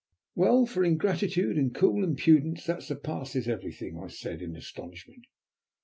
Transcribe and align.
"Well, 0.33 0.65
for 0.65 0.83
ingratitude 0.83 1.59
and 1.59 1.75
cool 1.75 2.03
impudence, 2.03 2.65
that 2.65 2.81
surpasses 2.81 3.47
everything!" 3.47 3.99
I 4.03 4.07
said 4.07 4.41
in 4.41 4.55
astonishment. 4.55 5.25